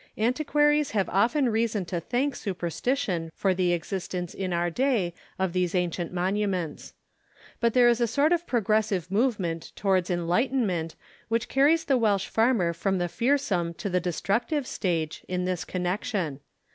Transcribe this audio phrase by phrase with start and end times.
[0.17, 5.75] Antiquaries have often reason to thank superstition for the existence in our day of these
[5.75, 6.95] ancient monuments.
[7.59, 10.95] But there is a sort of progressive movement towards enlightenment
[11.27, 16.39] which carries the Welsh farmer from the fearsome to the destructive stage, in this connection.